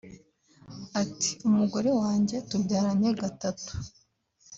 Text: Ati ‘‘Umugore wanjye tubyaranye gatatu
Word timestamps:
Ati 1.01 1.29
‘‘Umugore 1.49 1.89
wanjye 2.01 2.35
tubyaranye 2.49 3.09
gatatu 3.21 3.71